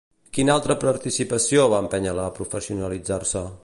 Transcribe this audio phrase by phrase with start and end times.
[0.37, 3.51] Quina altra participació va empènyer-la a professionalitzar-se?